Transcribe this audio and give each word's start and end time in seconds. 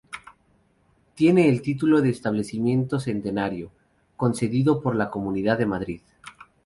Tiene 1.13 1.47
el 1.47 1.61
título 1.61 2.01
de 2.01 2.09
establecimiento 2.09 2.99
centenario, 2.99 3.69
concedido 4.17 4.81
por 4.81 4.95
la 4.95 5.11
Comunidad 5.11 5.59
de 5.59 5.67
Madrid. 5.67 6.01